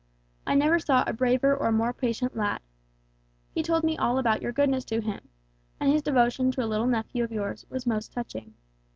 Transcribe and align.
I 0.47 0.55
never 0.55 0.79
saw 0.79 1.03
a 1.05 1.13
braver 1.13 1.55
or 1.55 1.71
more 1.71 1.93
patient 1.93 2.35
lad. 2.35 2.61
He 3.51 3.61
told 3.61 3.83
me 3.83 3.99
all 3.99 4.17
about 4.17 4.41
your 4.41 4.51
goodness 4.51 4.83
to 4.85 4.99
him, 4.99 5.29
and 5.79 5.91
his 5.93 6.01
devotion 6.01 6.49
to 6.53 6.63
a 6.63 6.65
little 6.65 6.87
nephew 6.87 7.23
of 7.23 7.31
yours 7.31 7.67
was 7.69 7.85
most 7.85 8.11
touching. 8.11 8.55